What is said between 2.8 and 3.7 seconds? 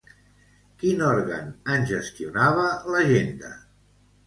l'agenda?